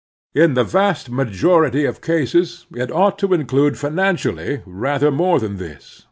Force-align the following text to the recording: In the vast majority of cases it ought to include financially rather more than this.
In 0.33 0.55
the 0.55 0.63
vast 0.63 1.11
majority 1.11 1.85
of 1.85 2.01
cases 2.01 2.65
it 2.73 2.91
ought 2.91 3.19
to 3.19 3.35
include 3.35 3.77
financially 3.77 4.63
rather 4.65 5.11
more 5.11 5.39
than 5.39 5.57
this. 5.57 5.99